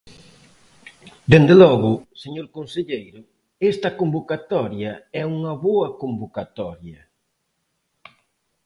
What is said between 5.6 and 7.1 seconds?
boa convocatoria.